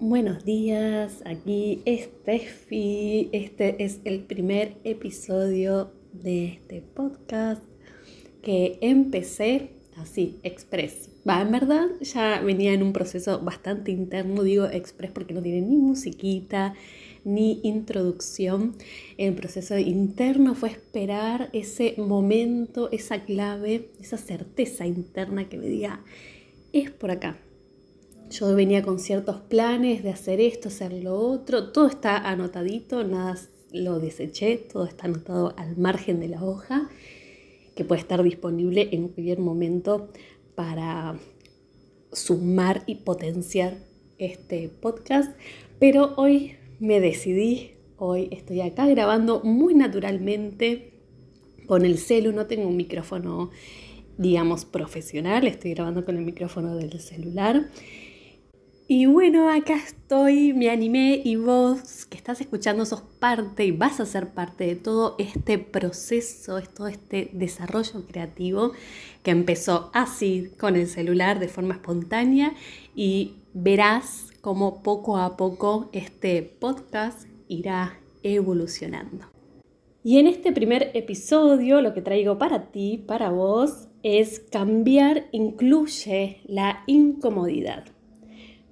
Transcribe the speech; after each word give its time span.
Buenos 0.00 0.44
días, 0.44 1.22
aquí 1.24 1.82
Steffi. 1.84 3.30
Este 3.32 3.82
es 3.82 3.98
el 4.04 4.20
primer 4.20 4.76
episodio 4.84 5.90
de 6.12 6.46
este 6.52 6.82
podcast 6.82 7.64
que 8.40 8.78
empecé 8.80 9.70
así, 9.96 10.38
express. 10.44 11.10
Va, 11.28 11.42
en 11.42 11.50
verdad 11.50 11.88
ya 12.00 12.40
venía 12.40 12.74
en 12.74 12.84
un 12.84 12.92
proceso 12.92 13.40
bastante 13.40 13.90
interno, 13.90 14.44
digo 14.44 14.66
express 14.66 15.10
porque 15.10 15.34
no 15.34 15.42
tiene 15.42 15.62
ni 15.62 15.78
musiquita 15.78 16.74
ni 17.24 17.58
introducción. 17.64 18.76
El 19.16 19.34
proceso 19.34 19.76
interno 19.78 20.54
fue 20.54 20.68
esperar 20.68 21.50
ese 21.52 21.96
momento, 21.98 22.88
esa 22.92 23.24
clave, 23.24 23.90
esa 24.00 24.16
certeza 24.16 24.86
interna 24.86 25.48
que 25.48 25.58
me 25.58 25.66
diga, 25.66 26.04
es 26.72 26.92
por 26.92 27.10
acá 27.10 27.36
yo 28.30 28.54
venía 28.54 28.82
con 28.82 28.98
ciertos 28.98 29.40
planes 29.40 30.02
de 30.02 30.10
hacer 30.10 30.40
esto, 30.40 30.68
hacer 30.68 30.92
lo 30.92 31.16
otro, 31.18 31.72
todo 31.72 31.86
está 31.86 32.16
anotadito, 32.16 33.04
nada 33.04 33.36
lo 33.72 34.00
deseché, 34.00 34.56
todo 34.56 34.84
está 34.86 35.06
anotado 35.06 35.54
al 35.56 35.76
margen 35.76 36.20
de 36.20 36.28
la 36.28 36.42
hoja, 36.42 36.88
que 37.74 37.84
puede 37.84 38.00
estar 38.00 38.22
disponible 38.22 38.88
en 38.92 39.08
cualquier 39.08 39.38
momento 39.38 40.08
para 40.54 41.18
sumar 42.12 42.82
y 42.86 42.96
potenciar 42.96 43.78
este 44.18 44.68
podcast. 44.68 45.36
Pero 45.78 46.14
hoy 46.16 46.56
me 46.80 47.00
decidí, 47.00 47.72
hoy 47.96 48.28
estoy 48.32 48.60
acá 48.60 48.86
grabando 48.86 49.40
muy 49.42 49.74
naturalmente 49.74 50.94
con 51.66 51.84
el 51.84 51.98
celu, 51.98 52.32
no 52.32 52.46
tengo 52.46 52.66
un 52.66 52.76
micrófono, 52.76 53.50
digamos, 54.16 54.64
profesional, 54.64 55.46
estoy 55.46 55.74
grabando 55.74 56.04
con 56.04 56.16
el 56.16 56.24
micrófono 56.24 56.74
del 56.76 56.98
celular. 56.98 57.68
Y 58.90 59.04
bueno, 59.04 59.50
acá 59.50 59.74
estoy, 59.74 60.54
me 60.54 60.70
animé 60.70 61.20
y 61.22 61.36
vos 61.36 62.06
que 62.06 62.16
estás 62.16 62.40
escuchando 62.40 62.86
sos 62.86 63.02
parte 63.02 63.66
y 63.66 63.70
vas 63.70 64.00
a 64.00 64.06
ser 64.06 64.30
parte 64.30 64.64
de 64.64 64.76
todo 64.76 65.14
este 65.18 65.58
proceso, 65.58 66.58
todo 66.74 66.88
este 66.88 67.28
desarrollo 67.34 68.06
creativo 68.06 68.72
que 69.22 69.30
empezó 69.30 69.90
así 69.92 70.52
con 70.58 70.74
el 70.74 70.86
celular 70.86 71.38
de 71.38 71.48
forma 71.48 71.74
espontánea 71.74 72.54
y 72.96 73.34
verás 73.52 74.30
cómo 74.40 74.82
poco 74.82 75.18
a 75.18 75.36
poco 75.36 75.90
este 75.92 76.42
podcast 76.42 77.28
irá 77.46 78.00
evolucionando. 78.22 79.26
Y 80.02 80.16
en 80.16 80.26
este 80.26 80.50
primer 80.50 80.92
episodio 80.94 81.82
lo 81.82 81.92
que 81.92 82.00
traigo 82.00 82.38
para 82.38 82.70
ti, 82.72 83.04
para 83.06 83.28
vos, 83.28 83.88
es 84.02 84.40
cambiar 84.40 85.26
incluye 85.32 86.40
la 86.46 86.84
incomodidad. 86.86 87.97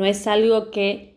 No 0.00 0.06
es 0.06 0.26
algo 0.26 0.70
que 0.70 1.14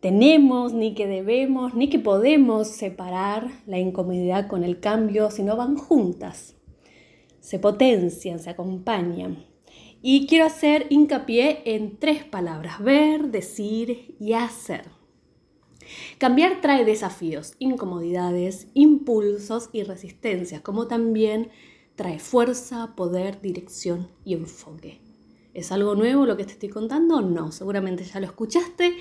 tenemos, 0.00 0.74
ni 0.74 0.92
que 0.92 1.06
debemos, 1.06 1.72
ni 1.72 1.88
que 1.88 1.98
podemos 1.98 2.68
separar 2.68 3.48
la 3.64 3.78
incomodidad 3.78 4.48
con 4.48 4.64
el 4.64 4.80
cambio, 4.80 5.30
sino 5.30 5.56
van 5.56 5.78
juntas, 5.78 6.54
se 7.40 7.58
potencian, 7.58 8.38
se 8.38 8.50
acompañan. 8.50 9.46
Y 10.02 10.26
quiero 10.26 10.44
hacer 10.44 10.88
hincapié 10.90 11.62
en 11.64 11.96
tres 11.96 12.22
palabras, 12.22 12.84
ver, 12.84 13.30
decir 13.30 14.14
y 14.20 14.34
hacer. 14.34 14.90
Cambiar 16.18 16.60
trae 16.60 16.84
desafíos, 16.84 17.54
incomodidades, 17.60 18.68
impulsos 18.74 19.70
y 19.72 19.84
resistencias, 19.84 20.60
como 20.60 20.86
también 20.86 21.48
trae 21.96 22.18
fuerza, 22.18 22.92
poder, 22.94 23.40
dirección 23.40 24.08
y 24.22 24.34
enfoque. 24.34 25.00
¿Es 25.54 25.70
algo 25.70 25.94
nuevo 25.94 26.24
lo 26.24 26.36
que 26.36 26.44
te 26.44 26.52
estoy 26.52 26.70
contando? 26.70 27.20
No, 27.20 27.52
seguramente 27.52 28.04
ya 28.04 28.20
lo 28.20 28.26
escuchaste 28.26 28.96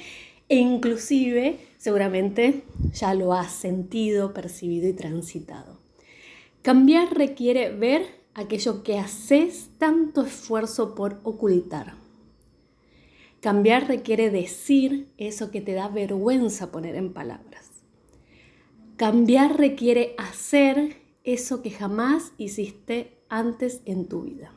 e 0.50 0.58
inclusive 0.58 1.60
seguramente 1.78 2.64
ya 2.92 3.14
lo 3.14 3.34
has 3.34 3.54
sentido, 3.54 4.34
percibido 4.34 4.90
y 4.90 4.94
transitado. 4.94 5.80
Cambiar 6.62 7.16
requiere 7.16 7.72
ver 7.72 8.06
aquello 8.34 8.84
que 8.84 9.00
haces 9.00 9.70
tanto 9.78 10.24
esfuerzo 10.24 10.94
por 10.94 11.22
ocultar. 11.24 11.96
Cambiar 13.40 13.88
requiere 13.88 14.30
decir 14.30 15.08
eso 15.18 15.52
que 15.52 15.62
te 15.62 15.74
da 15.74 15.88
vergüenza 15.88 16.72
poner 16.72 16.96
en 16.96 17.14
palabras. 17.14 17.70
Cambiar 18.98 19.58
requiere 19.58 20.16
hacer 20.18 20.98
eso 21.24 21.62
que 21.62 21.72
jamás 21.72 22.34
hiciste 22.38 23.18
antes 23.30 23.82
en 23.86 24.06
tu 24.06 24.24
vida 24.24 24.52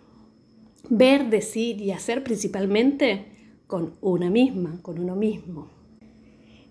ver, 0.90 1.30
decir 1.30 1.80
y 1.80 1.90
hacer 1.90 2.22
principalmente 2.24 3.26
con 3.66 3.94
una 4.00 4.30
misma, 4.30 4.80
con 4.82 4.98
uno 4.98 5.16
mismo. 5.16 5.70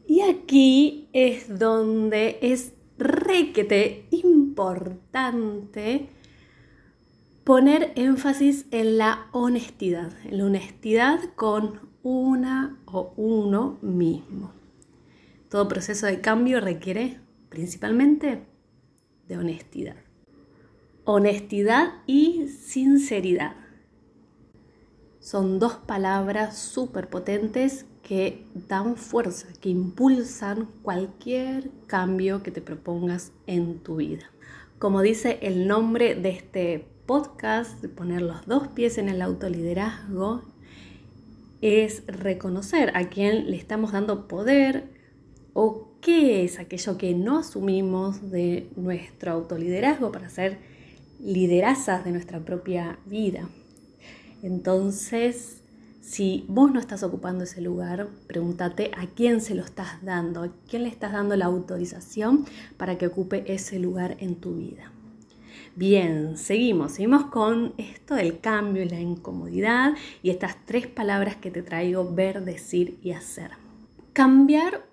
Y 0.07 0.21
aquí 0.21 1.09
es 1.13 1.59
donde 1.59 2.37
es 2.41 2.73
requete 2.97 4.05
importante 4.11 6.09
poner 7.43 7.91
énfasis 7.95 8.65
en 8.71 8.97
la 8.97 9.27
honestidad, 9.31 10.13
en 10.25 10.37
la 10.37 10.45
honestidad 10.45 11.19
con 11.35 11.81
una 12.03 12.79
o 12.85 13.13
uno 13.17 13.77
mismo. 13.81 14.51
Todo 15.49 15.67
proceso 15.67 16.05
de 16.05 16.21
cambio 16.21 16.59
requiere 16.61 17.19
principalmente 17.49 18.43
de 19.27 19.37
honestidad. 19.37 19.95
Honestidad 21.05 21.93
y 22.07 22.47
sinceridad. 22.47 23.62
Son 25.23 25.57
dos 25.57 25.75
palabras 25.75 26.57
súper 26.57 27.07
potentes 27.09 27.85
que 28.03 28.45
dan 28.67 28.97
fuerza, 28.97 29.47
que 29.61 29.69
impulsan 29.69 30.67
cualquier 30.81 31.71
cambio 31.87 32.43
que 32.43 32.51
te 32.51 32.59
propongas 32.59 33.31
en 33.47 33.79
tu 33.79 33.95
vida. 33.95 34.29
Como 34.79 35.01
dice 35.01 35.39
el 35.41 35.65
nombre 35.65 36.15
de 36.15 36.31
este 36.31 36.85
podcast, 37.05 37.85
poner 37.85 38.21
los 38.21 38.45
dos 38.47 38.67
pies 38.67 38.97
en 38.97 39.07
el 39.07 39.21
autoliderazgo, 39.21 40.41
es 41.61 42.05
reconocer 42.05 42.91
a 42.93 43.07
quién 43.07 43.49
le 43.49 43.55
estamos 43.55 43.93
dando 43.93 44.27
poder 44.27 44.89
o 45.53 45.93
qué 46.01 46.43
es 46.43 46.59
aquello 46.59 46.97
que 46.97 47.13
no 47.13 47.37
asumimos 47.37 48.29
de 48.29 48.67
nuestro 48.75 49.31
autoliderazgo 49.31 50.11
para 50.11 50.27
ser 50.29 50.59
liderazas 51.21 52.03
de 52.03 52.11
nuestra 52.11 52.41
propia 52.41 52.99
vida. 53.05 53.47
Entonces, 54.43 55.63
si 56.01 56.43
vos 56.49 56.69
no 56.69 56.81
estás 56.81 57.01
ocupando 57.01 57.45
ese 57.45 57.61
lugar, 57.61 58.09
pregúntate 58.27 58.91
a 58.97 59.07
quién 59.07 59.39
se 59.39 59.55
lo 59.55 59.63
estás 59.63 60.03
dando, 60.03 60.43
a 60.43 60.51
quién 60.69 60.83
le 60.83 60.89
estás 60.89 61.13
dando 61.13 61.37
la 61.37 61.45
autorización 61.45 62.45
para 62.75 62.97
que 62.97 63.07
ocupe 63.07 63.45
ese 63.47 63.79
lugar 63.79 64.17
en 64.19 64.35
tu 64.35 64.55
vida. 64.55 64.91
Bien, 65.77 66.37
seguimos, 66.37 66.91
seguimos 66.91 67.27
con 67.27 67.73
esto 67.77 68.15
del 68.15 68.41
cambio 68.41 68.83
y 68.83 68.89
la 68.89 68.99
incomodidad 68.99 69.93
y 70.21 70.29
estas 70.29 70.57
tres 70.65 70.87
palabras 70.87 71.37
que 71.37 71.49
te 71.49 71.63
traigo, 71.63 72.13
ver, 72.13 72.43
decir 72.43 72.99
y 73.01 73.11
hacer. 73.11 73.51
Cambiar 74.11 74.85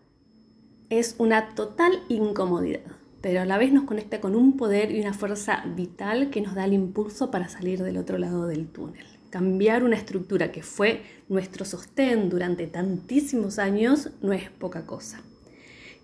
es 0.90 1.16
una 1.18 1.56
total 1.56 2.00
incomodidad, 2.08 2.92
pero 3.20 3.40
a 3.40 3.46
la 3.46 3.58
vez 3.58 3.72
nos 3.72 3.84
conecta 3.84 4.20
con 4.20 4.36
un 4.36 4.56
poder 4.56 4.92
y 4.92 5.00
una 5.00 5.12
fuerza 5.12 5.64
vital 5.76 6.30
que 6.30 6.40
nos 6.40 6.54
da 6.54 6.64
el 6.66 6.72
impulso 6.72 7.32
para 7.32 7.48
salir 7.48 7.82
del 7.82 7.98
otro 7.98 8.16
lado 8.16 8.46
del 8.46 8.68
túnel. 8.68 9.19
Cambiar 9.30 9.84
una 9.84 9.94
estructura 9.94 10.50
que 10.50 10.64
fue 10.64 11.02
nuestro 11.28 11.64
sostén 11.64 12.28
durante 12.28 12.66
tantísimos 12.66 13.60
años 13.60 14.10
no 14.22 14.32
es 14.32 14.50
poca 14.50 14.86
cosa. 14.86 15.22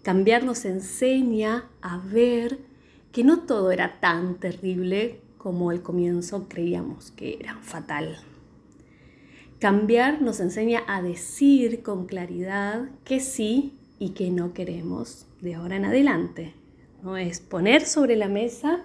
Cambiar 0.05 0.45
nos 0.45 0.65
enseña 0.65 1.65
a 1.83 1.99
ver 1.99 2.61
que 3.11 3.25
no 3.25 3.41
todo 3.41 3.73
era 3.73 3.99
tan 3.99 4.37
terrible 4.37 5.19
como 5.39 5.71
al 5.71 5.83
comienzo 5.83 6.49
creíamos 6.49 7.11
que 7.11 7.37
era 7.41 7.57
fatal. 7.63 8.17
Cambiar 9.59 10.23
nos 10.23 10.39
enseña 10.39 10.83
a 10.87 11.03
decir 11.03 11.83
con 11.83 12.07
claridad 12.07 12.91
que 13.05 13.19
sí 13.19 13.77
y 13.99 14.11
que 14.11 14.31
no 14.31 14.53
queremos 14.53 15.27
de 15.41 15.57
ahora 15.57 15.75
en 15.75 15.87
adelante. 15.87 16.55
No 17.03 17.17
es 17.17 17.41
poner 17.41 17.85
sobre 17.87 18.15
la 18.15 18.29
mesa 18.29 18.85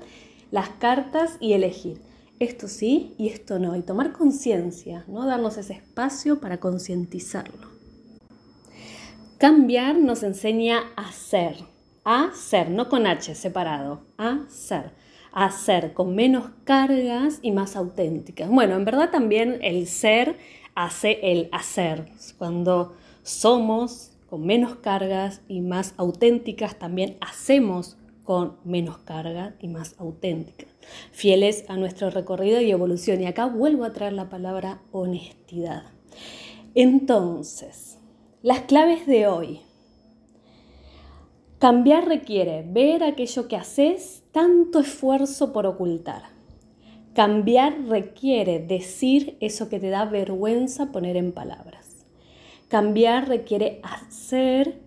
las 0.49 0.69
cartas 0.69 1.37
y 1.39 1.53
elegir 1.53 2.10
esto 2.43 2.67
sí 2.67 3.13
y 3.17 3.29
esto 3.29 3.59
no, 3.59 3.75
y 3.75 3.81
tomar 3.81 4.11
conciencia, 4.11 5.05
¿no? 5.07 5.25
darnos 5.25 5.57
ese 5.57 5.73
espacio 5.73 6.39
para 6.39 6.59
concientizarlo. 6.59 7.69
Cambiar 9.37 9.97
nos 9.97 10.23
enseña 10.23 10.81
a 10.95 11.11
ser, 11.11 11.55
a 12.03 12.31
ser, 12.33 12.69
no 12.69 12.89
con 12.89 13.07
H 13.07 13.33
separado, 13.35 14.01
a 14.17 14.45
ser, 14.49 14.91
a 15.31 15.49
ser 15.51 15.93
con 15.93 16.15
menos 16.15 16.49
cargas 16.63 17.39
y 17.41 17.51
más 17.51 17.75
auténticas. 17.75 18.49
Bueno, 18.49 18.75
en 18.75 18.85
verdad 18.85 19.09
también 19.09 19.59
el 19.61 19.87
ser 19.87 20.37
hace 20.75 21.19
el 21.31 21.49
hacer. 21.51 22.11
Cuando 22.37 22.95
somos 23.23 24.11
con 24.29 24.45
menos 24.45 24.75
cargas 24.75 25.41
y 25.47 25.61
más 25.61 25.93
auténticas, 25.97 26.77
también 26.79 27.17
hacemos 27.19 27.97
con 28.23 28.57
menos 28.63 28.99
carga 28.99 29.55
y 29.59 29.67
más 29.67 29.95
auténtica, 29.99 30.67
fieles 31.11 31.65
a 31.67 31.77
nuestro 31.77 32.09
recorrido 32.09 32.61
y 32.61 32.71
evolución. 32.71 33.21
Y 33.21 33.25
acá 33.25 33.45
vuelvo 33.45 33.83
a 33.83 33.93
traer 33.93 34.13
la 34.13 34.29
palabra 34.29 34.81
honestidad. 34.91 35.83
Entonces, 36.75 37.97
Las 38.43 38.61
claves 38.61 39.05
de 39.05 39.27
hoy. 39.27 39.61
Cambiar 41.59 42.07
requiere 42.07 42.65
ver 42.67 43.03
aquello 43.03 43.47
que 43.47 43.55
haces 43.55 44.23
tanto 44.31 44.79
esfuerzo 44.79 45.53
por 45.53 45.67
ocultar. 45.67 46.23
Cambiar 47.13 47.87
requiere 47.87 48.57
decir 48.57 49.37
eso 49.41 49.69
que 49.69 49.79
te 49.79 49.89
da 49.89 50.05
vergüenza 50.05 50.91
poner 50.91 51.17
en 51.17 51.33
palabras. 51.33 52.05
Cambiar 52.67 53.27
requiere 53.27 53.79
hacer, 53.83 54.81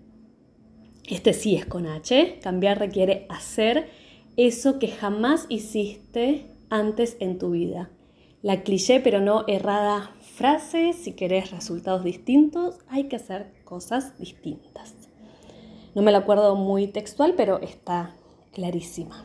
este 1.06 1.32
sí 1.32 1.54
es 1.54 1.64
con 1.64 1.86
H, 1.86 2.40
cambiar 2.42 2.80
requiere 2.80 3.26
hacer 3.28 3.88
eso 4.36 4.78
que 4.78 4.88
jamás 4.88 5.46
hiciste 5.48 6.46
antes 6.70 7.16
en 7.20 7.38
tu 7.38 7.50
vida. 7.50 7.90
La 8.42 8.62
cliché 8.62 9.00
pero 9.00 9.20
no 9.20 9.44
errada 9.46 10.10
frase, 10.34 10.92
si 10.92 11.12
querés 11.12 11.50
resultados 11.50 12.04
distintos, 12.04 12.78
hay 12.88 13.04
que 13.04 13.16
hacer 13.16 13.52
cosas 13.64 14.18
distintas. 14.18 14.94
No 15.94 16.02
me 16.02 16.12
la 16.12 16.18
acuerdo 16.18 16.56
muy 16.56 16.88
textual, 16.88 17.34
pero 17.36 17.60
está 17.60 18.14
clarísima. 18.52 19.24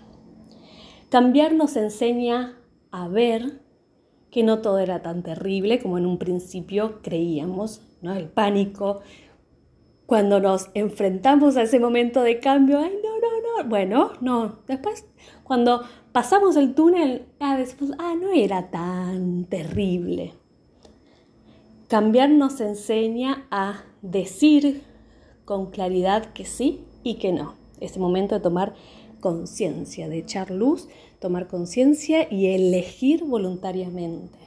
Cambiar 1.09 1.53
nos 1.53 1.75
enseña 1.75 2.57
a 2.91 3.07
ver 3.07 3.61
que 4.29 4.43
no 4.43 4.61
todo 4.61 4.77
era 4.77 5.01
tan 5.01 5.23
terrible 5.23 5.79
como 5.79 5.97
en 5.97 6.05
un 6.05 6.19
principio 6.19 7.01
creíamos, 7.01 7.81
¿no? 8.01 8.13
El 8.13 8.29
pánico, 8.29 9.01
cuando 10.05 10.39
nos 10.39 10.69
enfrentamos 10.75 11.57
a 11.57 11.63
ese 11.63 11.79
momento 11.79 12.21
de 12.21 12.39
cambio, 12.39 12.79
ay, 12.79 12.93
no, 13.03 13.19
no, 13.19 13.38
bueno, 13.67 14.11
no, 14.21 14.59
después 14.67 15.05
cuando 15.43 15.83
pasamos 16.11 16.55
el 16.57 16.75
túnel, 16.75 17.25
ah, 17.39 17.57
después, 17.57 17.91
ah, 17.97 18.13
no 18.19 18.31
era 18.31 18.69
tan 18.69 19.45
terrible. 19.45 20.33
Cambiar 21.87 22.29
nos 22.29 22.61
enseña 22.61 23.47
a 23.49 23.83
decir 24.01 24.83
con 25.45 25.71
claridad 25.71 26.33
que 26.33 26.45
sí 26.45 26.83
y 27.03 27.15
que 27.15 27.31
no. 27.31 27.55
Es 27.79 27.95
el 27.95 28.01
momento 28.01 28.35
de 28.35 28.41
tomar 28.41 28.75
conciencia, 29.19 30.07
de 30.07 30.19
echar 30.19 30.51
luz, 30.51 30.87
tomar 31.19 31.47
conciencia 31.47 32.31
y 32.31 32.47
elegir 32.47 33.23
voluntariamente. 33.23 34.37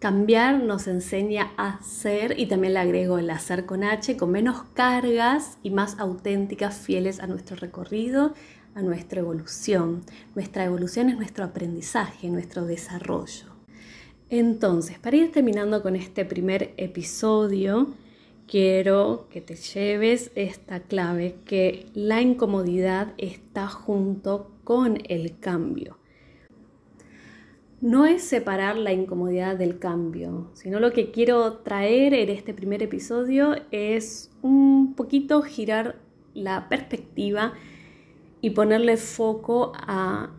Cambiar 0.00 0.62
nos 0.62 0.86
enseña 0.86 1.52
a 1.58 1.82
ser, 1.82 2.40
y 2.40 2.46
también 2.46 2.72
le 2.72 2.78
agrego 2.78 3.18
el 3.18 3.28
hacer 3.28 3.66
con 3.66 3.84
H, 3.84 4.16
con 4.16 4.30
menos 4.30 4.62
cargas 4.72 5.58
y 5.62 5.68
más 5.68 5.98
auténticas, 5.98 6.78
fieles 6.78 7.20
a 7.20 7.26
nuestro 7.26 7.56
recorrido, 7.56 8.32
a 8.74 8.80
nuestra 8.80 9.20
evolución. 9.20 10.02
Nuestra 10.34 10.64
evolución 10.64 11.10
es 11.10 11.18
nuestro 11.18 11.44
aprendizaje, 11.44 12.30
nuestro 12.30 12.64
desarrollo. 12.64 13.44
Entonces, 14.30 14.98
para 14.98 15.18
ir 15.18 15.32
terminando 15.32 15.82
con 15.82 15.94
este 15.94 16.24
primer 16.24 16.72
episodio, 16.78 17.92
quiero 18.48 19.28
que 19.28 19.42
te 19.42 19.56
lleves 19.56 20.30
esta 20.34 20.80
clave, 20.80 21.36
que 21.44 21.90
la 21.92 22.22
incomodidad 22.22 23.12
está 23.18 23.68
junto 23.68 24.50
con 24.64 24.96
el 25.10 25.38
cambio. 25.40 25.99
No 27.80 28.04
es 28.04 28.22
separar 28.22 28.76
la 28.76 28.92
incomodidad 28.92 29.56
del 29.56 29.78
cambio, 29.78 30.50
sino 30.52 30.80
lo 30.80 30.92
que 30.92 31.10
quiero 31.10 31.54
traer 31.58 32.12
en 32.12 32.28
este 32.28 32.52
primer 32.52 32.82
episodio 32.82 33.56
es 33.70 34.30
un 34.42 34.94
poquito 34.94 35.40
girar 35.42 35.96
la 36.34 36.68
perspectiva 36.68 37.54
y 38.42 38.50
ponerle 38.50 38.96
foco 38.96 39.72
a 39.74 40.30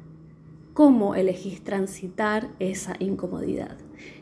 cómo 0.73 1.15
elegís 1.15 1.63
transitar 1.63 2.49
esa 2.59 2.95
incomodidad. 2.99 3.77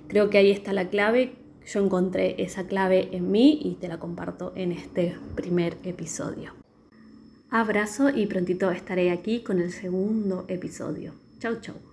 Creo 0.07 0.29
que 0.29 0.37
ahí 0.37 0.51
está 0.51 0.73
la 0.73 0.89
clave 0.89 1.33
yo 1.71 1.83
encontré 1.83 2.41
esa 2.41 2.65
clave 2.65 3.09
en 3.11 3.29
mí 3.29 3.59
y 3.61 3.75
te 3.75 3.87
la 3.87 3.99
comparto 3.99 4.53
en 4.55 4.71
este 4.71 5.15
primer 5.35 5.77
episodio. 5.83 6.53
Abrazo 7.51 8.09
y 8.09 8.25
prontito 8.25 8.71
estaré 8.71 9.11
aquí 9.11 9.41
con 9.41 9.59
el 9.59 9.71
segundo 9.71 10.45
episodio. 10.47 11.13
Chau, 11.39 11.59
chau. 11.61 11.88